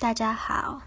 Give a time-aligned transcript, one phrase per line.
[0.00, 0.80] 大家好。